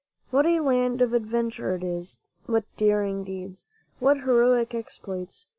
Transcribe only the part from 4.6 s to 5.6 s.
exploits!